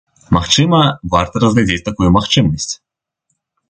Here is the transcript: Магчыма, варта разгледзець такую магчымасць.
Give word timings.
Магчыма, 0.37 0.79
варта 1.17 1.35
разгледзець 1.45 1.81
такую 1.91 2.09
магчымасць. 2.19 2.71